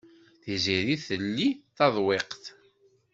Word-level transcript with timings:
Tiziri 0.43 0.95
telli 1.05 1.49
taḍwiqt. 1.77 2.43